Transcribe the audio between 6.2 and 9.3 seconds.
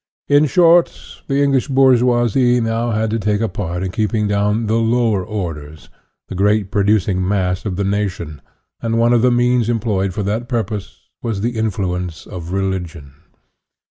the great producing mass of the nation, and one of the